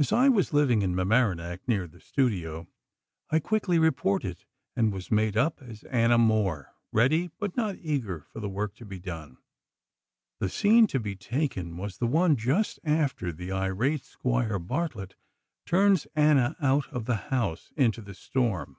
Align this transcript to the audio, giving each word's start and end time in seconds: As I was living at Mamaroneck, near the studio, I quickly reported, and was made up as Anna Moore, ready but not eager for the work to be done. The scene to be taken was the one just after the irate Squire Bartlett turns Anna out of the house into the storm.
As 0.00 0.10
I 0.12 0.28
was 0.28 0.52
living 0.52 0.82
at 0.82 0.90
Mamaroneck, 0.90 1.60
near 1.68 1.86
the 1.86 2.00
studio, 2.00 2.66
I 3.30 3.38
quickly 3.38 3.78
reported, 3.78 4.44
and 4.74 4.92
was 4.92 5.12
made 5.12 5.36
up 5.36 5.62
as 5.62 5.84
Anna 5.84 6.18
Moore, 6.18 6.74
ready 6.90 7.30
but 7.38 7.56
not 7.56 7.76
eager 7.78 8.26
for 8.32 8.40
the 8.40 8.48
work 8.48 8.74
to 8.74 8.84
be 8.84 8.98
done. 8.98 9.38
The 10.40 10.48
scene 10.48 10.88
to 10.88 10.98
be 10.98 11.14
taken 11.14 11.76
was 11.76 11.98
the 11.98 12.08
one 12.08 12.34
just 12.34 12.80
after 12.82 13.30
the 13.30 13.52
irate 13.52 14.04
Squire 14.04 14.58
Bartlett 14.58 15.14
turns 15.66 16.08
Anna 16.16 16.56
out 16.60 16.88
of 16.88 17.04
the 17.04 17.14
house 17.30 17.70
into 17.76 18.02
the 18.02 18.14
storm. 18.14 18.78